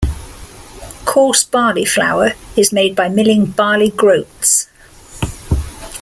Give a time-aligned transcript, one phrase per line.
[1.05, 4.67] Coarse barley flour is made by milling barley groats.